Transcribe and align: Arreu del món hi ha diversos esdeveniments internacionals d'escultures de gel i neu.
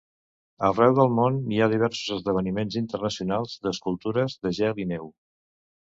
Arreu 0.69 0.95
del 0.99 1.11
món 1.17 1.37
hi 1.51 1.61
ha 1.61 1.67
diversos 1.75 2.15
esdeveniments 2.17 2.81
internacionals 2.83 3.57
d'escultures 3.67 4.41
de 4.45 4.57
gel 4.63 4.87
i 4.87 4.93
neu. 4.95 5.11